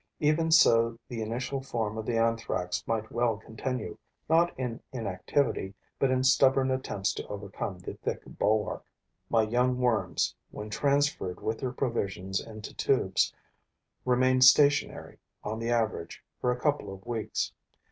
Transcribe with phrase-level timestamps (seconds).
[0.19, 6.09] Even so the initial form of the Anthrax might well continue, not in inactivity, but
[6.09, 8.83] in stubborn attempts to overcome the thick bulwark.
[9.29, 13.31] My young worms, when transferred with their provisions into tubes,
[14.03, 17.51] remained stationary, on the average, for a couple of weeks.